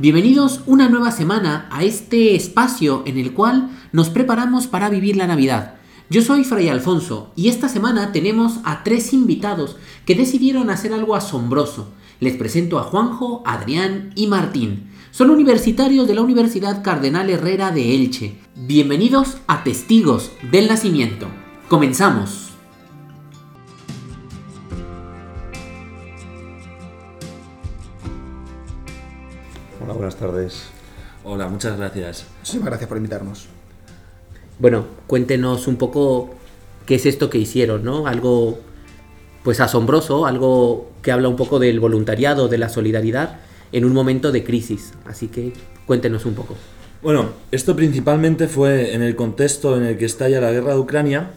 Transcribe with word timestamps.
Bienvenidos 0.00 0.62
una 0.64 0.88
nueva 0.88 1.10
semana 1.10 1.68
a 1.70 1.84
este 1.84 2.34
espacio 2.34 3.02
en 3.04 3.18
el 3.18 3.34
cual 3.34 3.68
nos 3.92 4.08
preparamos 4.08 4.66
para 4.66 4.88
vivir 4.88 5.14
la 5.14 5.26
Navidad. 5.26 5.74
Yo 6.08 6.22
soy 6.22 6.42
Fray 6.42 6.70
Alfonso 6.70 7.32
y 7.36 7.50
esta 7.50 7.68
semana 7.68 8.10
tenemos 8.10 8.60
a 8.64 8.82
tres 8.82 9.12
invitados 9.12 9.76
que 10.06 10.14
decidieron 10.14 10.70
hacer 10.70 10.94
algo 10.94 11.16
asombroso. 11.16 11.92
Les 12.18 12.34
presento 12.34 12.78
a 12.78 12.84
Juanjo, 12.84 13.42
Adrián 13.44 14.12
y 14.14 14.26
Martín. 14.26 14.88
Son 15.10 15.28
universitarios 15.28 16.08
de 16.08 16.14
la 16.14 16.22
Universidad 16.22 16.82
Cardenal 16.82 17.28
Herrera 17.28 17.70
de 17.70 17.94
Elche. 17.94 18.38
Bienvenidos 18.56 19.36
a 19.48 19.64
Testigos 19.64 20.30
del 20.50 20.68
Nacimiento. 20.68 21.26
Comenzamos. 21.68 22.49
Hola, 29.82 29.94
buenas 29.94 30.16
tardes. 30.16 30.64
Hola, 31.24 31.48
muchas 31.48 31.78
gracias. 31.78 32.26
Muchísimas 32.40 32.66
gracias 32.66 32.88
por 32.88 32.98
invitarnos. 32.98 33.46
Bueno, 34.58 34.84
cuéntenos 35.06 35.66
un 35.66 35.76
poco 35.76 36.34
qué 36.84 36.96
es 36.96 37.06
esto 37.06 37.30
que 37.30 37.38
hicieron, 37.38 37.82
¿no? 37.82 38.06
Algo 38.06 38.58
pues 39.42 39.58
asombroso, 39.60 40.26
algo 40.26 40.90
que 41.00 41.12
habla 41.12 41.28
un 41.28 41.36
poco 41.36 41.58
del 41.58 41.80
voluntariado, 41.80 42.48
de 42.48 42.58
la 42.58 42.68
solidaridad 42.68 43.40
en 43.72 43.86
un 43.86 43.94
momento 43.94 44.32
de 44.32 44.44
crisis. 44.44 44.92
Así 45.06 45.28
que 45.28 45.54
cuéntenos 45.86 46.26
un 46.26 46.34
poco. 46.34 46.56
Bueno, 47.02 47.30
esto 47.50 47.74
principalmente 47.74 48.48
fue 48.48 48.94
en 48.94 49.00
el 49.00 49.16
contexto 49.16 49.78
en 49.78 49.84
el 49.84 49.96
que 49.96 50.04
estalla 50.04 50.42
la 50.42 50.52
guerra 50.52 50.74
de 50.74 50.80
Ucrania, 50.80 51.30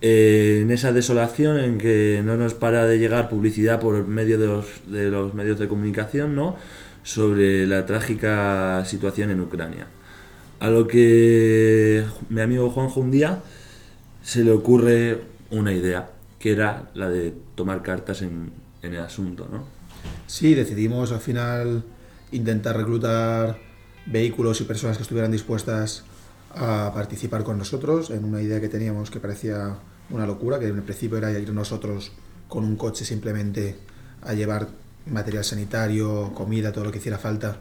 eh, 0.00 0.60
en 0.62 0.70
esa 0.70 0.92
desolación 0.92 1.58
en 1.58 1.78
que 1.78 2.22
no 2.24 2.36
nos 2.36 2.54
para 2.54 2.86
de 2.86 2.98
llegar 2.98 3.28
publicidad 3.28 3.80
por 3.80 4.06
medio 4.06 4.38
de 4.38 4.46
los, 4.46 4.66
de 4.86 5.10
los 5.10 5.34
medios 5.34 5.58
de 5.58 5.66
comunicación, 5.66 6.36
¿no? 6.36 6.56
Sobre 7.04 7.66
la 7.66 7.86
trágica 7.86 8.84
situación 8.84 9.30
en 9.30 9.40
Ucrania. 9.40 9.86
A 10.58 10.70
lo 10.70 10.88
que 10.88 12.04
mi 12.30 12.40
amigo 12.40 12.70
Juanjo 12.70 13.00
un 13.00 13.12
día 13.12 13.42
se 14.22 14.42
le 14.42 14.50
ocurre 14.50 15.20
una 15.50 15.72
idea, 15.72 16.10
que 16.40 16.52
era 16.52 16.90
la 16.94 17.08
de 17.10 17.32
tomar 17.54 17.82
cartas 17.82 18.22
en, 18.22 18.50
en 18.82 18.94
el 18.94 19.00
asunto, 19.00 19.46
¿no? 19.50 19.64
Sí, 20.26 20.54
decidimos 20.54 21.12
al 21.12 21.20
final 21.20 21.84
intentar 22.32 22.76
reclutar 22.76 23.58
vehículos 24.06 24.60
y 24.60 24.64
personas 24.64 24.96
que 24.96 25.02
estuvieran 25.02 25.30
dispuestas 25.30 26.04
a 26.54 26.90
participar 26.94 27.44
con 27.44 27.58
nosotros 27.58 28.10
en 28.10 28.24
una 28.24 28.40
idea 28.40 28.60
que 28.60 28.68
teníamos 28.68 29.10
que 29.10 29.20
parecía 29.20 29.76
una 30.10 30.26
locura, 30.26 30.58
que 30.58 30.68
en 30.68 30.76
el 30.76 30.82
principio 30.82 31.18
era 31.18 31.30
ir 31.38 31.52
nosotros 31.52 32.12
con 32.48 32.64
un 32.64 32.76
coche 32.76 33.04
simplemente 33.04 33.76
a 34.22 34.32
llevar 34.32 34.68
material 35.06 35.44
sanitario, 35.44 36.32
comida, 36.34 36.72
todo 36.72 36.84
lo 36.84 36.92
que 36.92 36.98
hiciera 36.98 37.18
falta 37.18 37.58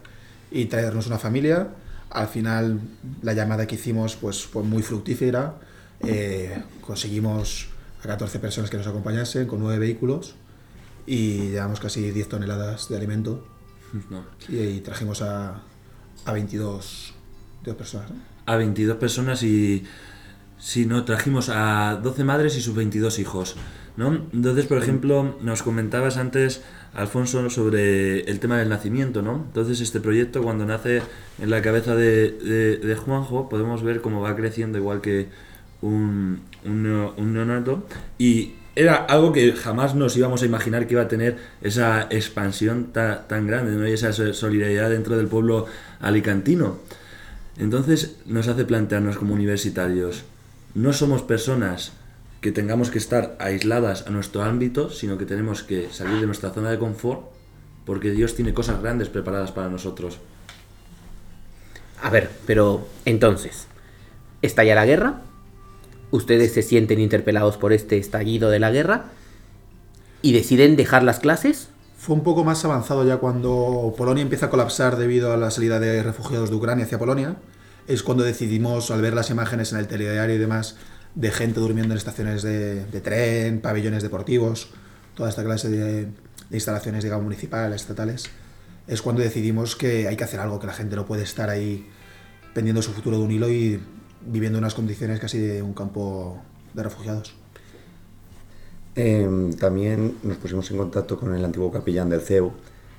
y 0.51 0.65
traernos 0.65 1.07
una 1.07 1.17
familia. 1.19 1.69
Al 2.09 2.27
final 2.27 2.79
la 3.21 3.33
llamada 3.33 3.65
que 3.67 3.75
hicimos 3.75 4.15
pues 4.15 4.43
fue 4.45 4.63
muy 4.63 4.83
fructífera. 4.83 5.55
Eh, 6.01 6.61
conseguimos 6.81 7.67
a 8.03 8.07
14 8.07 8.39
personas 8.39 8.69
que 8.69 8.77
nos 8.77 8.87
acompañasen 8.87 9.47
con 9.47 9.59
9 9.61 9.79
vehículos 9.79 10.35
y 11.05 11.49
llevamos 11.51 11.79
casi 11.79 12.11
10 12.11 12.29
toneladas 12.29 12.87
de 12.89 12.97
alimento 12.97 13.47
No. 14.09 14.23
y, 14.49 14.57
y 14.57 14.79
trajimos 14.81 15.21
a, 15.21 15.61
a 16.25 16.31
22, 16.31 17.13
22 17.65 17.77
personas. 17.77 18.11
¿no? 18.11 18.17
A 18.45 18.55
22 18.57 18.97
personas 18.97 19.41
y 19.43 19.83
si 20.59 20.85
no 20.85 21.03
trajimos 21.05 21.49
a 21.49 21.99
12 22.01 22.23
madres 22.23 22.55
y 22.57 22.61
sus 22.61 22.75
22 22.75 23.19
hijos, 23.19 23.55
¿no? 23.97 24.21
Entonces, 24.33 24.65
por 24.65 24.77
ejemplo, 24.79 25.35
nos 25.41 25.61
comentabas 25.63 26.17
antes 26.17 26.61
Alfonso 26.95 27.49
sobre 27.49 28.21
el 28.21 28.39
tema 28.39 28.57
del 28.59 28.69
nacimiento, 28.69 29.21
¿no? 29.21 29.43
Entonces 29.47 29.81
este 29.81 29.99
proyecto 29.99 30.43
cuando 30.43 30.65
nace 30.65 31.01
en 31.39 31.49
la 31.49 31.61
cabeza 31.61 31.95
de, 31.95 32.31
de- 32.31 32.77
de 32.77 32.95
Juanjo 32.95 33.49
podemos 33.49 33.81
ver 33.83 34.01
cómo 34.01 34.21
va 34.21 34.35
creciendo 34.35 34.77
igual 34.77 35.01
que 35.01 35.27
un, 35.81 36.41
un, 36.65 37.11
un 37.17 37.33
neonato 37.33 37.85
y 38.17 38.53
era 38.75 38.95
algo 38.95 39.31
que 39.33 39.51
jamás 39.53 39.93
nos 39.95 40.15
íbamos 40.17 40.41
a 40.41 40.45
imaginar 40.45 40.87
que 40.87 40.93
iba 40.93 41.03
a 41.03 41.07
tener 41.07 41.37
esa 41.61 42.07
expansión 42.09 42.87
ta- 42.93 43.27
tan 43.27 43.45
grande 43.47 43.71
¿no? 43.73 43.87
y 43.87 43.91
esa 43.91 44.13
so- 44.13 44.33
solidaridad 44.33 44.89
dentro 44.89 45.17
del 45.17 45.27
pueblo 45.27 45.65
alicantino. 45.99 46.77
Entonces 47.57 48.17
nos 48.25 48.47
hace 48.47 48.65
plantearnos 48.65 49.17
como 49.17 49.33
universitarios, 49.33 50.23
no 50.73 50.91
somos 50.93 51.21
personas 51.21 51.91
que 52.43 52.51
tengamos 52.51 52.91
que 52.91 52.97
estar 52.97 53.37
aisladas 53.39 54.05
a 54.05 54.09
nuestro 54.09 54.43
ámbito, 54.43 54.89
sino 54.89 55.17
que 55.17 55.25
tenemos 55.25 55.63
que 55.63 55.89
salir 55.91 56.19
de 56.19 56.25
nuestra 56.25 56.51
zona 56.51 56.69
de 56.69 56.77
confort 56.77 57.21
porque 57.85 58.11
Dios 58.11 58.35
tiene 58.35 58.53
cosas 58.53 58.81
grandes 58.81 59.07
preparadas 59.07 59.53
para 59.53 59.69
nosotros. 59.69 60.19
A 62.01 62.09
ver, 62.09 62.29
pero 62.45 62.85
entonces, 63.05 63.67
estalla 64.41 64.75
la 64.75 64.85
guerra, 64.85 65.21
ustedes 66.11 66.53
se 66.53 66.63
sienten 66.63 66.99
interpelados 66.99 67.55
por 67.55 67.71
este 67.71 67.97
estallido 67.97 68.49
de 68.49 68.59
la 68.59 68.71
guerra 68.71 69.05
y 70.21 70.33
deciden 70.33 70.75
dejar 70.75 71.03
las 71.03 71.19
clases. 71.19 71.69
Fue 71.97 72.13
un 72.13 72.23
poco 72.23 72.43
más 72.43 72.65
avanzado 72.65 73.07
ya 73.07 73.17
cuando 73.17 73.93
Polonia 73.97 74.21
empieza 74.21 74.47
a 74.47 74.49
colapsar 74.49 74.97
debido 74.97 75.31
a 75.31 75.37
la 75.37 75.49
salida 75.49 75.79
de 75.79 76.03
refugiados 76.03 76.49
de 76.49 76.57
Ucrania 76.57 76.83
hacia 76.83 76.99
Polonia. 76.99 77.37
Es 77.87 78.03
cuando 78.03 78.25
decidimos, 78.25 78.91
al 78.91 79.01
ver 79.01 79.13
las 79.13 79.29
imágenes 79.29 79.71
en 79.71 79.79
el 79.79 79.87
telediario 79.87 80.35
y 80.35 80.39
demás, 80.39 80.75
de 81.15 81.31
gente 81.31 81.59
durmiendo 81.59 81.93
en 81.93 81.97
estaciones 81.97 82.41
de, 82.43 83.01
tren, 83.03 83.61
pabellones 83.61 84.03
deportivos, 84.03 84.69
toda 85.15 85.29
esta 85.29 85.43
clase 85.43 85.69
de, 85.69 86.05
de 86.05 86.57
instalaciones, 86.57 87.03
digamos, 87.03 87.23
municipales, 87.23 87.81
estatales, 87.81 88.29
es 88.87 89.01
cuando 89.01 89.21
decidimos 89.21 89.75
que 89.75 90.07
hay 90.07 90.15
que 90.15 90.23
hacer 90.23 90.39
algo, 90.39 90.59
que 90.59 90.67
la 90.67 90.73
gente 90.73 90.95
no 90.95 91.05
puede 91.05 91.23
estar 91.23 91.49
ahí 91.49 91.87
pendiendo 92.53 92.81
su 92.81 92.91
futuro 92.91 93.17
de 93.17 93.23
un 93.23 93.31
hilo 93.31 93.49
y 93.49 93.79
viviendo 94.25 94.57
unas 94.57 94.73
condiciones 94.73 95.19
casi 95.19 95.39
de 95.39 95.61
un 95.61 95.73
campo 95.73 96.41
de 96.73 96.83
refugiados. 96.83 97.35
Em, 98.95 99.53
también 99.53 100.17
nos 100.23 100.37
pusimos 100.37 100.69
en 100.69 100.77
contacto 100.77 101.19
con 101.19 101.33
el 101.35 101.43
antiguo 101.43 101.71
capellán 101.71 102.09
del 102.09 102.21
CEU, 102.21 102.53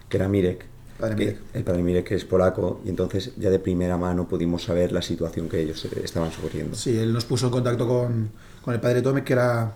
que 0.09 0.17
era 0.17 0.29
Mirek. 0.29 0.67
Padre 0.99 1.17
Mirek. 1.17 1.39
El 1.53 1.65
padre 1.65 1.83
Mirek, 1.83 2.13
es 2.13 2.25
polaco, 2.25 2.81
y 2.85 2.89
entonces 2.89 3.33
ya 3.37 3.51
de 3.51 3.59
primera 3.59 3.97
mano 3.97 4.29
pudimos 4.29 4.65
saber 4.65 4.93
la 4.93 5.03
situación 5.03 5.49
que 5.49 5.61
ellos 5.61 5.85
eh, 5.85 6.03
estaban 6.05 6.31
sufriendo. 6.31 6.77
Sí, 6.77 6.97
él 6.97 7.13
nos 7.13 7.25
puso 7.25 7.47
en 7.47 7.53
contacto 7.53 7.87
con, 7.87 8.31
con 8.63 8.75
el 8.75 8.81
padre 8.81 9.03
Tome, 9.03 9.25
que 9.25 9.33
era 9.33 9.73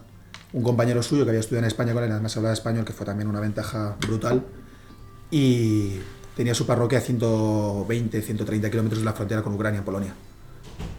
un 0.52 0.62
compañero 0.62 1.02
suyo 1.02 1.24
que 1.24 1.30
había 1.30 1.40
estudiado 1.40 1.64
en 1.64 1.68
España 1.68 1.92
con 1.92 2.04
él, 2.04 2.12
además 2.12 2.36
hablaba 2.36 2.54
español, 2.54 2.84
que 2.84 2.92
fue 2.92 3.04
también 3.04 3.28
una 3.28 3.40
ventaja 3.40 3.96
brutal. 4.00 4.44
Y 5.30 5.98
tenía 6.36 6.54
su 6.54 6.66
parroquia 6.66 6.98
a 6.98 7.02
120, 7.02 8.22
130 8.22 8.70
kilómetros 8.70 9.00
de 9.00 9.04
la 9.04 9.12
frontera 9.12 9.42
con 9.42 9.52
Ucrania, 9.54 9.78
en 9.78 9.84
Polonia. 9.84 10.14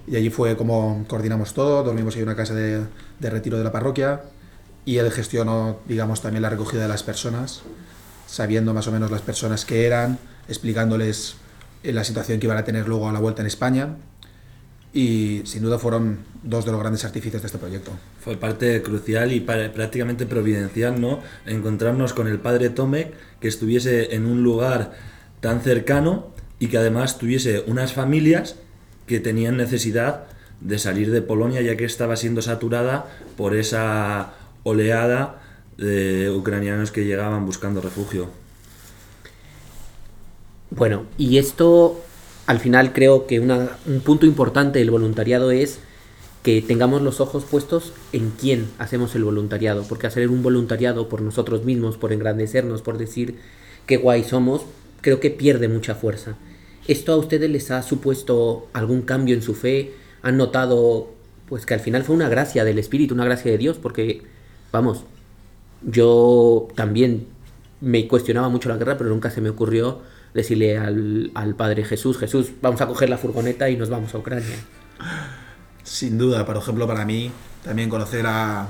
Y 0.05 0.15
allí 0.15 0.29
fue 0.29 0.57
como 0.57 1.05
coordinamos 1.07 1.53
todo, 1.53 1.83
dormimos 1.83 2.15
ahí 2.15 2.21
en 2.21 2.27
una 2.27 2.35
casa 2.35 2.53
de, 2.53 2.83
de 3.19 3.29
retiro 3.29 3.57
de 3.57 3.63
la 3.63 3.71
parroquia 3.71 4.21
y 4.85 4.97
él 4.97 5.11
gestionó, 5.11 5.77
digamos, 5.87 6.21
también 6.21 6.41
la 6.41 6.49
recogida 6.49 6.81
de 6.81 6.87
las 6.87 7.03
personas, 7.03 7.61
sabiendo 8.29 8.73
más 8.73 8.87
o 8.87 8.91
menos 8.91 9.09
las 9.11 9.21
personas 9.21 9.65
que 9.65 9.85
eran, 9.85 10.19
explicándoles 10.47 11.35
eh, 11.83 11.91
la 11.91 12.03
situación 12.03 12.39
que 12.39 12.47
iban 12.47 12.57
a 12.57 12.63
tener 12.63 12.87
luego 12.87 13.09
a 13.09 13.13
la 13.13 13.19
vuelta 13.19 13.41
en 13.41 13.47
España 13.47 13.95
y 14.93 15.41
sin 15.45 15.61
duda 15.61 15.77
fueron 15.77 16.19
dos 16.43 16.65
de 16.65 16.71
los 16.71 16.79
grandes 16.79 17.05
artífices 17.05 17.41
de 17.41 17.45
este 17.47 17.57
proyecto. 17.57 17.91
Fue 18.19 18.37
parte 18.37 18.81
crucial 18.81 19.31
y 19.31 19.39
prácticamente 19.39 20.25
providencial, 20.25 20.99
¿no? 20.99 21.19
Encontrarnos 21.45 22.13
con 22.13 22.27
el 22.27 22.39
padre 22.39 22.69
Tomek, 22.69 23.13
que 23.39 23.47
estuviese 23.47 24.15
en 24.15 24.25
un 24.25 24.43
lugar 24.43 24.93
tan 25.41 25.61
cercano 25.61 26.31
y 26.59 26.67
que 26.67 26.77
además 26.77 27.17
tuviese 27.17 27.63
unas 27.67 27.93
familias 27.93 28.55
que 29.05 29.19
tenían 29.19 29.57
necesidad 29.57 30.25
de 30.59 30.77
salir 30.77 31.11
de 31.11 31.21
Polonia 31.21 31.61
ya 31.61 31.77
que 31.77 31.85
estaba 31.85 32.15
siendo 32.15 32.41
saturada 32.41 33.05
por 33.37 33.55
esa 33.55 34.33
oleada 34.63 35.41
de 35.79 36.29
ucranianos 36.29 36.91
que 36.91 37.05
llegaban 37.05 37.45
buscando 37.45 37.81
refugio. 37.81 38.27
Bueno, 40.71 41.05
y 41.17 41.37
esto 41.37 42.01
al 42.45 42.59
final 42.59 42.93
creo 42.93 43.27
que 43.27 43.39
un 43.39 44.01
punto 44.03 44.25
importante 44.25 44.79
del 44.79 44.91
voluntariado 44.91 45.51
es 45.51 45.79
que 46.43 46.61
tengamos 46.61 47.01
los 47.01 47.21
ojos 47.21 47.43
puestos 47.43 47.93
en 48.11 48.31
quién 48.31 48.67
hacemos 48.77 49.15
el 49.15 49.23
voluntariado, 49.23 49.83
porque 49.87 50.07
hacer 50.07 50.29
un 50.29 50.43
voluntariado 50.43 51.09
por 51.09 51.21
nosotros 51.21 51.63
mismos, 51.63 51.97
por 51.97 52.13
engrandecernos, 52.13 52.81
por 52.81 52.97
decir 52.97 53.35
qué 53.85 53.97
guay 53.97 54.23
somos, 54.23 54.63
creo 55.01 55.19
que 55.19 55.31
pierde 55.31 55.67
mucha 55.67 55.95
fuerza. 55.95 56.35
¿Esto 56.87 57.13
a 57.13 57.17
ustedes 57.17 57.49
les 57.49 57.71
ha 57.71 57.83
supuesto 57.83 58.67
algún 58.73 59.03
cambio 59.03 59.35
en 59.35 59.41
su 59.41 59.53
fe? 59.53 59.93
¿Han 60.21 60.37
notado 60.37 61.11
pues 61.47 61.65
que 61.65 61.73
al 61.73 61.79
final 61.79 62.03
fue 62.03 62.15
una 62.15 62.29
gracia 62.29 62.63
del 62.63 62.79
Espíritu, 62.79 63.13
una 63.13 63.25
gracia 63.25 63.51
de 63.51 63.57
Dios? 63.57 63.77
Porque, 63.77 64.23
vamos, 64.71 65.03
yo 65.81 66.67
también 66.75 67.27
me 67.81 68.07
cuestionaba 68.07 68.49
mucho 68.49 68.69
la 68.69 68.77
guerra, 68.77 68.97
pero 68.97 69.09
nunca 69.09 69.31
se 69.31 69.41
me 69.41 69.49
ocurrió 69.49 70.01
decirle 70.33 70.77
al, 70.77 71.31
al 71.33 71.55
Padre 71.55 71.83
Jesús, 71.83 72.17
Jesús, 72.17 72.51
vamos 72.61 72.81
a 72.81 72.87
coger 72.87 73.09
la 73.09 73.17
furgoneta 73.17 73.69
y 73.69 73.77
nos 73.77 73.89
vamos 73.89 74.13
a 74.13 74.17
Ucrania. 74.17 74.55
Sin 75.83 76.17
duda, 76.17 76.45
por 76.45 76.57
ejemplo, 76.57 76.85
para 76.87 77.05
mí, 77.05 77.31
también 77.63 77.89
conocer 77.89 78.25
a 78.27 78.69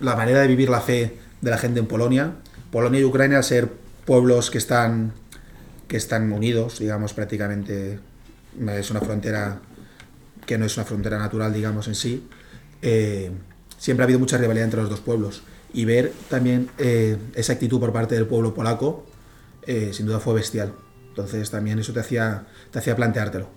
la 0.00 0.16
manera 0.16 0.40
de 0.40 0.48
vivir 0.48 0.70
la 0.70 0.80
fe 0.80 1.18
de 1.40 1.50
la 1.50 1.58
gente 1.58 1.80
en 1.80 1.86
Polonia. 1.86 2.32
Polonia 2.70 3.00
y 3.00 3.04
Ucrania, 3.04 3.42
ser 3.42 3.68
pueblos 4.04 4.50
que 4.50 4.58
están 4.58 5.12
que 5.88 5.96
están 5.96 6.32
unidos, 6.32 6.78
digamos, 6.78 7.12
prácticamente. 7.12 7.98
Es 8.68 8.90
una 8.90 9.00
frontera 9.00 9.60
que 10.46 10.58
no 10.58 10.64
es 10.64 10.76
una 10.76 10.86
frontera 10.86 11.18
natural, 11.18 11.52
digamos, 11.52 11.88
en 11.88 11.94
sí. 11.94 12.26
Eh, 12.82 13.30
siempre 13.78 14.02
ha 14.02 14.06
habido 14.06 14.18
mucha 14.18 14.38
rivalidad 14.38 14.64
entre 14.64 14.80
los 14.80 14.90
dos 14.90 15.00
pueblos. 15.00 15.42
Y 15.74 15.84
ver 15.84 16.12
también 16.30 16.70
eh, 16.78 17.18
esa 17.34 17.52
actitud 17.52 17.80
por 17.80 17.92
parte 17.92 18.14
del 18.14 18.26
pueblo 18.26 18.54
polaco, 18.54 19.04
eh, 19.66 19.90
sin 19.92 20.06
duda 20.06 20.20
fue 20.20 20.34
bestial. 20.34 20.72
Entonces 21.08 21.50
también 21.50 21.80
eso 21.80 21.92
te 21.92 22.00
hacía, 22.00 22.46
te 22.70 22.78
hacía 22.78 22.94
planteártelo. 22.94 23.48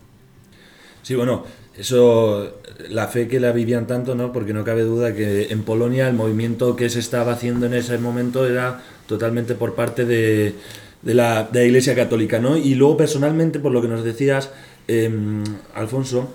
Sí, 1.03 1.13
bueno, 1.15 1.45
eso, 1.77 2.55
la 2.89 3.07
fe 3.07 3.27
que 3.27 3.39
la 3.39 3.51
vivían 3.51 3.85
tanto, 3.85 4.15
¿no? 4.15 4.33
Porque 4.33 4.51
no 4.51 4.63
cabe 4.63 4.81
duda 4.81 5.13
que 5.13 5.51
en 5.51 5.63
Polonia 5.63 6.07
el 6.09 6.15
movimiento 6.15 6.75
que 6.75 6.89
se 6.89 6.99
estaba 6.99 7.33
haciendo 7.33 7.67
en 7.67 7.75
ese 7.75 7.97
momento 7.99 8.47
era 8.47 8.81
totalmente 9.05 9.53
por 9.53 9.75
parte 9.75 10.03
de, 10.03 10.55
de, 11.03 11.13
la, 11.13 11.43
de 11.43 11.59
la, 11.59 11.65
Iglesia 11.65 11.95
Católica, 11.95 12.39
¿no? 12.39 12.57
Y 12.57 12.73
luego 12.73 12.97
personalmente, 12.97 13.59
por 13.59 13.71
lo 13.71 13.81
que 13.81 13.87
nos 13.87 14.03
decías, 14.03 14.49
eh, 14.87 15.09
Alfonso, 15.75 16.33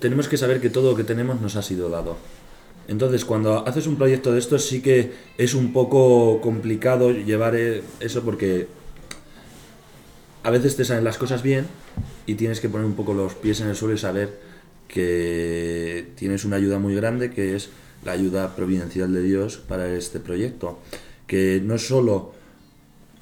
tenemos 0.00 0.28
que 0.28 0.38
saber 0.38 0.60
que 0.60 0.70
todo 0.70 0.92
lo 0.92 0.96
que 0.96 1.04
tenemos 1.04 1.40
nos 1.40 1.56
ha 1.56 1.62
sido 1.62 1.90
dado. 1.90 2.16
Entonces, 2.92 3.24
cuando 3.24 3.66
haces 3.66 3.86
un 3.86 3.96
proyecto 3.96 4.32
de 4.32 4.38
estos, 4.38 4.66
sí 4.66 4.82
que 4.82 5.12
es 5.38 5.54
un 5.54 5.72
poco 5.72 6.42
complicado 6.42 7.10
llevar 7.10 7.56
eh, 7.56 7.82
eso 8.00 8.22
porque 8.22 8.68
a 10.42 10.50
veces 10.50 10.76
te 10.76 10.84
salen 10.84 11.02
las 11.02 11.16
cosas 11.16 11.42
bien 11.42 11.66
y 12.26 12.34
tienes 12.34 12.60
que 12.60 12.68
poner 12.68 12.86
un 12.86 12.92
poco 12.92 13.14
los 13.14 13.34
pies 13.34 13.62
en 13.62 13.68
el 13.68 13.76
suelo 13.76 13.94
y 13.94 13.98
saber 13.98 14.38
que 14.88 16.08
tienes 16.16 16.44
una 16.44 16.56
ayuda 16.56 16.78
muy 16.78 16.94
grande 16.94 17.30
que 17.30 17.56
es 17.56 17.70
la 18.04 18.12
ayuda 18.12 18.54
providencial 18.54 19.10
de 19.10 19.22
Dios 19.22 19.56
para 19.56 19.90
este 19.94 20.20
proyecto. 20.20 20.78
Que 21.26 21.62
no 21.64 21.76
es 21.76 21.86
solo 21.88 22.34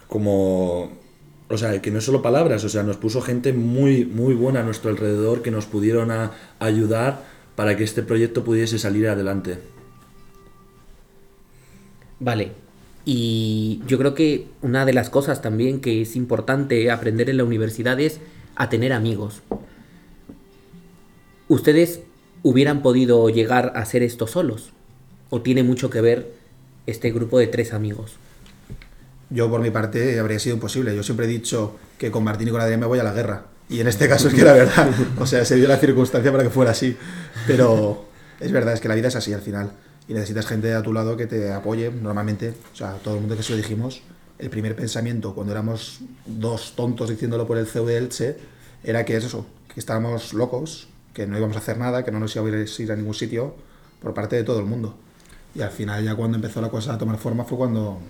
como. 0.09 0.99
O 1.49 1.57
sea, 1.57 1.81
que 1.81 1.93
no 1.93 1.99
es 1.99 2.05
solo 2.05 2.23
palabras, 2.23 2.65
o 2.65 2.69
sea, 2.69 2.83
nos 2.83 2.97
puso 2.97 3.21
gente 3.21 3.53
muy, 3.53 4.05
muy 4.05 4.35
buena 4.35 4.61
a 4.61 4.63
nuestro 4.65 4.91
alrededor 4.91 5.43
que 5.43 5.53
nos 5.53 5.67
pudieron 5.67 6.11
ayudar 6.59 7.40
para 7.61 7.77
que 7.77 7.85
este 7.85 8.03
proyecto 8.03 8.43
pudiese 8.43 8.79
salir 8.79 9.07
adelante. 9.07 9.59
Vale, 12.19 12.53
y 13.05 13.83
yo 13.87 13.99
creo 13.99 14.15
que 14.15 14.47
una 14.63 14.87
de 14.87 14.95
las 14.95 15.11
cosas 15.11 15.43
también 15.43 15.83
que 15.83 16.01
es 16.01 16.17
importante 16.17 16.91
aprender 16.91 17.29
en 17.29 17.37
la 17.37 17.45
universidad 17.45 18.01
es 18.01 18.19
a 18.57 18.71
tener 18.71 18.95
amigos. 18.95 19.43
¿Ustedes 21.49 22.01
hubieran 22.43 22.81
podido 22.81 23.29
llegar 23.29 23.75
a 23.77 23.81
hacer 23.81 24.03
esto 24.03 24.27
solos? 24.27 24.73
¿O 25.29 25.43
tiene 25.43 25.63
mucho 25.63 25.91
que 25.91 26.01
ver 26.01 26.33
este 26.87 27.13
grupo 27.13 27.39
de 27.39 27.49
tres 27.49 27.75
amigos? 27.75 28.15
Yo 29.29 29.51
por 29.51 29.61
mi 29.61 29.71
parte 29.71 30.19
habría 30.19 30.39
sido 30.39 30.55
imposible. 30.55 30.97
Yo 30.97 31.03
siempre 31.03 31.27
he 31.27 31.29
dicho 31.29 31.77
que 31.99 32.11
con 32.11 32.25
Martín 32.25 32.49
y 32.49 32.53
con 32.53 32.63
Adrián 32.63 32.81
me 32.81 32.87
voy 32.87 33.01
a 33.01 33.05
la 33.05 33.13
guerra. 33.13 33.45
Y 33.71 33.81
en 33.81 33.87
este 33.87 34.09
caso 34.09 34.27
es 34.27 34.35
que 34.35 34.45
la 34.45 34.53
verdad, 34.53 34.89
o 35.17 35.27
sea, 35.27 35.45
se 35.45 35.55
dio 35.55 35.69
la 35.69 35.77
circunstancia 35.77 36.33
para 36.33 36.43
que 36.43 36.51
fuera 36.51 36.73
así. 36.73 36.97
Pero 37.47 38.05
es 38.41 38.51
verdad, 38.51 38.75
es 38.75 38.81
que 38.81 38.89
la 38.89 38.97
vida 38.97 39.09
es 39.09 39.15
así 39.15 39.33
al 39.33 39.43
final. 39.43 39.71
Y 40.09 40.13
necesitas 40.13 40.45
gente 40.47 40.75
a 40.75 40.83
tu 40.83 40.93
lado 40.93 41.17
que 41.17 41.27
te 41.27 41.53
apoye 41.53 41.89
normalmente. 41.91 42.53
O 42.73 42.77
sea, 42.77 42.95
todo 42.95 43.15
el 43.15 43.21
mundo 43.21 43.37
que 43.37 43.45
se 43.45 43.53
lo 43.53 43.57
dijimos, 43.57 44.03
el 44.41 44.51
primer 44.51 44.75
pensamiento 44.75 45.35
cuando 45.35 45.53
éramos 45.53 46.01
dos 46.27 46.75
tontos 46.75 47.11
diciéndolo 47.11 47.47
por 47.47 47.59
el 47.59 47.67
CEU 47.67 47.87
de 47.87 47.97
Elche 47.99 48.37
era 48.83 49.05
que 49.05 49.17
es 49.17 49.25
eso, 49.25 49.47
que 49.73 49.79
estábamos 49.79 50.35
locos, 50.35 50.89
que 51.15 51.29
no 51.29 51.39
íbamos 51.39 51.57
a 51.57 51.61
hacer 51.61 51.79
nada, 51.79 52.05
que 52.05 52.11
no 52.11 52.19
nos 52.19 52.35
íbamos 52.35 52.53
a 52.53 52.83
ir 52.83 52.91
a 52.91 52.97
ningún 52.97 53.15
sitio 53.15 53.55
por 54.03 54.15
parte 54.15 54.35
de 54.35 54.43
todo 54.43 54.59
el 54.59 54.67
mundo. 54.67 54.97
Y 55.55 55.63
al 55.63 55.71
final 55.71 56.03
ya 56.03 56.17
cuando 56.17 56.37
empezó 56.37 56.61
la 56.61 56.71
cosa 56.71 56.95
a 56.95 56.99
tomar 56.99 57.19
forma 57.19 57.45
fue 57.45 57.57
cuando 57.57 58.01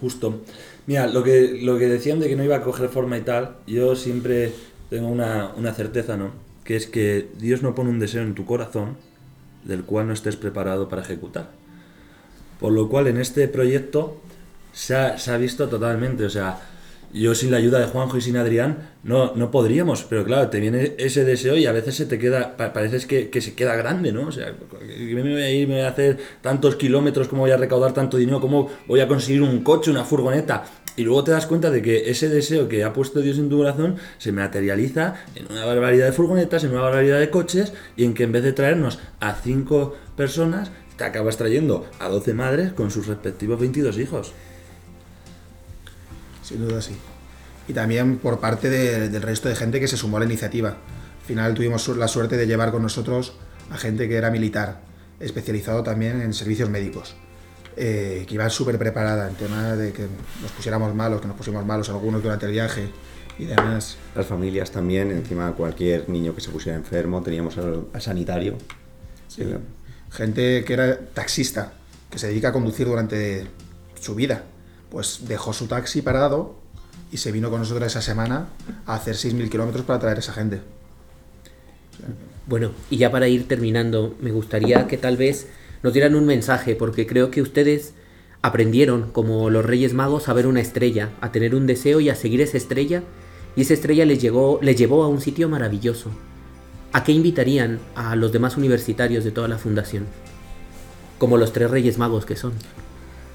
Justo. 0.00 0.42
Mira, 0.86 1.06
lo 1.06 1.22
que, 1.22 1.58
lo 1.62 1.78
que 1.78 1.86
decían 1.86 2.20
de 2.20 2.28
que 2.28 2.36
no 2.36 2.44
iba 2.44 2.56
a 2.56 2.62
coger 2.62 2.88
forma 2.88 3.18
y 3.18 3.22
tal, 3.22 3.56
yo 3.66 3.96
siempre 3.96 4.52
tengo 4.90 5.08
una, 5.08 5.52
una 5.56 5.74
certeza, 5.74 6.16
¿no? 6.16 6.30
Que 6.64 6.76
es 6.76 6.86
que 6.86 7.28
Dios 7.38 7.62
no 7.62 7.74
pone 7.74 7.90
un 7.90 7.98
deseo 7.98 8.22
en 8.22 8.34
tu 8.34 8.44
corazón 8.44 8.96
del 9.64 9.84
cual 9.84 10.06
no 10.06 10.12
estés 10.12 10.36
preparado 10.36 10.88
para 10.88 11.02
ejecutar. 11.02 11.50
Por 12.60 12.72
lo 12.72 12.88
cual 12.88 13.06
en 13.06 13.18
este 13.18 13.48
proyecto 13.48 14.20
se 14.72 14.94
ha, 14.94 15.18
se 15.18 15.30
ha 15.30 15.36
visto 15.36 15.68
totalmente, 15.68 16.24
o 16.24 16.30
sea, 16.30 16.60
yo 17.12 17.34
sin 17.34 17.50
la 17.50 17.56
ayuda 17.56 17.78
de 17.78 17.86
Juanjo 17.86 18.18
y 18.18 18.20
sin 18.20 18.36
Adrián 18.36 18.90
no, 19.02 19.34
no 19.34 19.50
podríamos, 19.50 20.04
pero 20.04 20.24
claro, 20.24 20.48
te 20.50 20.60
viene 20.60 20.94
ese 20.98 21.24
deseo 21.24 21.56
y 21.56 21.66
a 21.66 21.72
veces 21.72 21.94
se 21.94 22.06
te 22.06 22.18
queda, 22.18 22.56
parece 22.56 23.06
que, 23.06 23.30
que 23.30 23.40
se 23.40 23.54
queda 23.54 23.76
grande, 23.76 24.12
¿no? 24.12 24.28
O 24.28 24.32
sea, 24.32 24.54
me 24.80 25.22
voy 25.22 25.42
a 25.42 25.50
ir, 25.50 25.68
me 25.68 25.74
voy 25.74 25.84
a 25.84 25.88
hacer 25.88 26.18
tantos 26.42 26.76
kilómetros, 26.76 27.28
cómo 27.28 27.42
voy 27.42 27.50
a 27.50 27.56
recaudar 27.56 27.94
tanto 27.94 28.16
dinero, 28.16 28.40
cómo 28.40 28.70
voy 28.86 29.00
a 29.00 29.08
conseguir 29.08 29.42
un 29.42 29.62
coche, 29.62 29.90
una 29.90 30.04
furgoneta. 30.04 30.64
Y 30.96 31.04
luego 31.04 31.22
te 31.22 31.30
das 31.30 31.46
cuenta 31.46 31.70
de 31.70 31.80
que 31.80 32.10
ese 32.10 32.28
deseo 32.28 32.68
que 32.68 32.82
ha 32.82 32.92
puesto 32.92 33.20
Dios 33.20 33.38
en 33.38 33.48
tu 33.48 33.58
corazón 33.58 33.96
se 34.18 34.32
materializa 34.32 35.14
en 35.36 35.46
una 35.50 35.64
barbaridad 35.64 36.06
de 36.06 36.12
furgonetas, 36.12 36.64
en 36.64 36.72
una 36.72 36.80
barbaridad 36.80 37.20
de 37.20 37.30
coches, 37.30 37.72
y 37.96 38.04
en 38.04 38.14
que 38.14 38.24
en 38.24 38.32
vez 38.32 38.42
de 38.42 38.52
traernos 38.52 38.98
a 39.20 39.34
cinco 39.34 39.94
personas, 40.16 40.72
te 40.96 41.04
acabas 41.04 41.36
trayendo 41.36 41.86
a 42.00 42.08
12 42.08 42.34
madres 42.34 42.72
con 42.72 42.90
sus 42.90 43.06
respectivos 43.06 43.60
22 43.60 43.96
hijos. 43.98 44.32
Sin 46.48 46.66
duda 46.66 46.80
sí. 46.80 46.96
Y 47.68 47.74
también 47.74 48.16
por 48.16 48.40
parte 48.40 48.70
de, 48.70 49.10
del 49.10 49.20
resto 49.20 49.50
de 49.50 49.54
gente 49.54 49.80
que 49.80 49.86
se 49.86 49.98
sumó 49.98 50.16
a 50.16 50.20
la 50.20 50.26
iniciativa. 50.26 50.70
Al 50.70 51.26
final 51.26 51.52
tuvimos 51.52 51.86
la 51.88 52.08
suerte 52.08 52.38
de 52.38 52.46
llevar 52.46 52.70
con 52.72 52.80
nosotros 52.80 53.34
a 53.70 53.76
gente 53.76 54.08
que 54.08 54.16
era 54.16 54.30
militar, 54.30 54.80
especializado 55.20 55.82
también 55.82 56.22
en 56.22 56.32
servicios 56.32 56.70
médicos, 56.70 57.16
eh, 57.76 58.24
que 58.26 58.34
iba 58.34 58.48
súper 58.48 58.78
preparada 58.78 59.28
en 59.28 59.34
tema 59.34 59.76
de 59.76 59.92
que 59.92 60.06
nos 60.40 60.50
pusiéramos 60.52 60.94
malos, 60.94 61.20
que 61.20 61.26
nos 61.26 61.36
pusimos 61.36 61.66
malos 61.66 61.90
algunos 61.90 62.22
durante 62.22 62.46
el 62.46 62.52
viaje 62.52 62.88
y 63.38 63.44
demás. 63.44 63.98
Las 64.14 64.24
familias 64.24 64.70
también, 64.70 65.10
encima 65.10 65.52
cualquier 65.52 66.08
niño 66.08 66.34
que 66.34 66.40
se 66.40 66.48
pusiera 66.48 66.78
enfermo, 66.78 67.22
teníamos 67.22 67.58
al, 67.58 67.88
al 67.92 68.00
sanitario. 68.00 68.56
Sí. 69.28 69.44
Gente 70.10 70.64
que 70.64 70.72
era 70.72 70.98
taxista, 70.98 71.74
que 72.08 72.18
se 72.18 72.28
dedica 72.28 72.48
a 72.48 72.52
conducir 72.52 72.86
durante 72.86 73.46
su 74.00 74.14
vida 74.14 74.44
pues 74.90 75.20
dejó 75.28 75.52
su 75.52 75.66
taxi 75.66 76.02
parado 76.02 76.56
y 77.10 77.18
se 77.18 77.32
vino 77.32 77.50
con 77.50 77.60
nosotros 77.60 77.86
esa 77.86 78.02
semana 78.02 78.48
a 78.86 78.94
hacer 78.94 79.14
6.000 79.14 79.48
kilómetros 79.50 79.84
para 79.84 79.98
traer 79.98 80.16
a 80.18 80.20
esa 80.20 80.32
gente. 80.32 80.60
Bueno, 82.46 82.70
y 82.90 82.96
ya 82.96 83.10
para 83.10 83.28
ir 83.28 83.46
terminando, 83.46 84.16
me 84.20 84.30
gustaría 84.30 84.86
que 84.86 84.96
tal 84.96 85.16
vez 85.16 85.48
nos 85.82 85.92
dieran 85.92 86.14
un 86.14 86.26
mensaje, 86.26 86.74
porque 86.74 87.06
creo 87.06 87.30
que 87.30 87.42
ustedes 87.42 87.94
aprendieron, 88.42 89.10
como 89.12 89.50
los 89.50 89.64
Reyes 89.64 89.94
Magos, 89.94 90.28
a 90.28 90.32
ver 90.32 90.46
una 90.46 90.60
estrella, 90.60 91.10
a 91.20 91.32
tener 91.32 91.54
un 91.54 91.66
deseo 91.66 92.00
y 92.00 92.08
a 92.08 92.14
seguir 92.14 92.40
esa 92.40 92.56
estrella, 92.56 93.02
y 93.56 93.62
esa 93.62 93.74
estrella 93.74 94.04
les, 94.06 94.20
llegó, 94.20 94.58
les 94.62 94.76
llevó 94.76 95.02
a 95.04 95.08
un 95.08 95.20
sitio 95.20 95.48
maravilloso. 95.48 96.10
¿A 96.92 97.04
qué 97.04 97.12
invitarían 97.12 97.80
a 97.94 98.16
los 98.16 98.32
demás 98.32 98.56
universitarios 98.56 99.24
de 99.24 99.30
toda 99.30 99.48
la 99.48 99.58
fundación? 99.58 100.06
Como 101.18 101.36
los 101.36 101.52
tres 101.52 101.70
Reyes 101.70 101.98
Magos 101.98 102.24
que 102.24 102.36
son. 102.36 102.52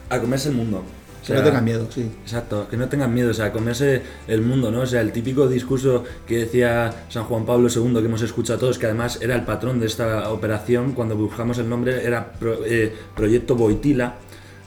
A 0.09 0.19
comerse 0.19 0.49
el 0.49 0.55
mundo. 0.55 0.83
O 1.23 1.25
sea, 1.25 1.37
que 1.37 1.41
no 1.41 1.47
tengan 1.47 1.63
miedo, 1.63 1.87
sí. 1.89 2.11
Exacto, 2.21 2.67
que 2.69 2.75
no 2.75 2.89
tengan 2.89 3.13
miedo, 3.13 3.31
o 3.31 3.33
sea, 3.33 3.53
comerse 3.53 4.01
el 4.27 4.41
mundo, 4.41 4.71
¿no? 4.71 4.81
O 4.81 4.85
sea, 4.85 4.99
el 4.99 5.13
típico 5.13 5.47
discurso 5.47 6.03
que 6.27 6.39
decía 6.39 7.05
San 7.07 7.23
Juan 7.23 7.45
Pablo 7.45 7.69
II, 7.73 7.93
que 7.93 8.05
hemos 8.05 8.21
escuchado 8.21 8.59
todos, 8.59 8.77
que 8.77 8.87
además 8.87 9.19
era 9.21 9.33
el 9.35 9.43
patrón 9.43 9.79
de 9.79 9.85
esta 9.85 10.29
operación, 10.31 10.91
cuando 10.91 11.15
buscamos 11.15 11.57
el 11.59 11.69
nombre, 11.69 12.05
era 12.05 12.33
pro, 12.33 12.57
eh, 12.65 12.93
Proyecto 13.15 13.55
Boitila, 13.55 14.15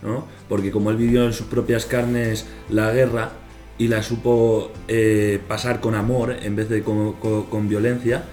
¿no? 0.02 0.24
Porque 0.48 0.70
como 0.70 0.90
él 0.90 0.96
vivió 0.96 1.26
en 1.26 1.34
sus 1.34 1.46
propias 1.46 1.84
carnes 1.84 2.46
la 2.70 2.90
guerra 2.90 3.32
y 3.76 3.88
la 3.88 4.02
supo 4.02 4.72
eh, 4.88 5.38
pasar 5.46 5.80
con 5.80 5.94
amor 5.94 6.36
en 6.42 6.56
vez 6.56 6.70
de 6.70 6.82
con, 6.82 7.12
con, 7.14 7.44
con 7.44 7.68
violencia, 7.68 8.24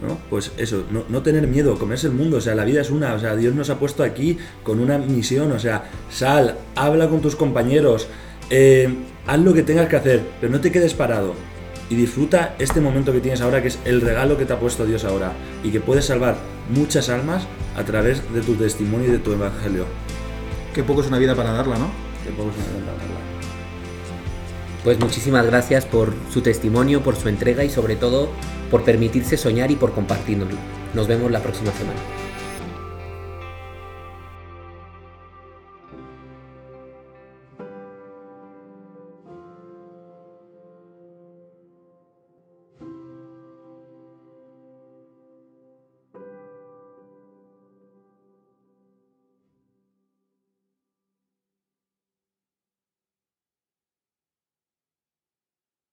¿no? 0.00 0.18
Pues 0.30 0.52
eso, 0.56 0.84
no, 0.90 1.04
no, 1.08 1.22
tener 1.22 1.46
miedo, 1.46 1.78
comerse 1.78 2.08
el 2.08 2.14
mundo, 2.14 2.38
o 2.38 2.40
sea, 2.40 2.54
la 2.54 2.64
vida 2.64 2.80
es 2.80 2.90
una, 2.90 3.14
o 3.14 3.18
sea, 3.18 3.36
Dios 3.36 3.54
nos 3.54 3.70
ha 3.70 3.78
puesto 3.78 4.02
aquí 4.02 4.38
con 4.62 4.80
una 4.80 4.98
misión, 4.98 5.52
o 5.52 5.58
sea, 5.58 5.90
sal, 6.10 6.56
habla 6.74 7.08
con 7.08 7.20
tus 7.20 7.36
compañeros, 7.36 8.08
eh, 8.50 8.92
haz 9.26 9.38
lo 9.40 9.54
que 9.54 9.62
tengas 9.62 9.88
que 9.88 9.96
hacer, 9.96 10.22
pero 10.40 10.52
no 10.52 10.60
te 10.60 10.72
quedes 10.72 10.94
parado 10.94 11.34
y 11.90 11.94
disfruta 11.94 12.54
este 12.58 12.80
momento 12.80 13.12
que 13.12 13.20
tienes 13.20 13.40
ahora, 13.40 13.62
que 13.62 13.68
es 13.68 13.78
el 13.84 14.00
regalo 14.00 14.36
que 14.36 14.46
te 14.46 14.52
ha 14.52 14.58
puesto 14.58 14.86
Dios 14.86 15.04
ahora 15.04 15.32
y 15.62 15.70
que 15.70 15.80
puedes 15.80 16.06
salvar 16.06 16.36
muchas 16.70 17.08
almas 17.08 17.46
a 17.76 17.84
través 17.84 18.22
de 18.32 18.40
tu 18.40 18.54
testimonio 18.54 19.08
y 19.08 19.12
de 19.12 19.18
tu 19.18 19.32
evangelio. 19.32 19.86
Qué 20.72 20.82
poco 20.82 21.02
es 21.02 21.08
una 21.08 21.18
vida 21.18 21.34
para 21.34 21.52
darla, 21.52 21.78
¿no? 21.78 21.90
Qué 22.24 22.30
poco 22.30 22.50
es 22.50 22.56
una 22.56 22.78
vida 22.78 22.92
para 22.92 22.98
darla. 22.98 23.14
Pues 24.82 25.00
muchísimas 25.00 25.46
gracias 25.46 25.86
por 25.86 26.12
su 26.30 26.42
testimonio, 26.42 27.02
por 27.02 27.16
su 27.16 27.28
entrega 27.28 27.64
y 27.64 27.70
sobre 27.70 27.96
todo 27.96 28.28
por 28.74 28.82
permitirse 28.82 29.36
soñar 29.36 29.70
y 29.70 29.76
por 29.76 29.92
compartirnoslo. 29.92 30.58
Nos 30.94 31.06
vemos 31.06 31.30
la 31.30 31.38
próxima 31.38 31.70
semana. 31.70 32.23